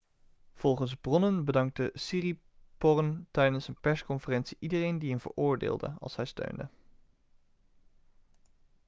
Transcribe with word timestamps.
volgens 0.53 0.95
bronnen 0.95 1.45
bedankte 1.45 1.91
siriporn 1.95 3.27
tijdens 3.31 3.67
een 3.67 3.79
persconferentie 3.81 4.57
iedereen 4.59 4.99
die 4.99 5.13
een 5.13 5.19
veroordeelde' 5.19 5.95
als 5.99 6.15
hij 6.15 6.25
steunde 6.25 6.69